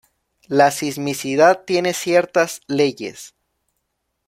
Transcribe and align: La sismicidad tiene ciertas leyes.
La 0.47 0.71
sismicidad 0.71 1.63
tiene 1.63 1.93
ciertas 1.93 2.61
leyes. 2.65 3.35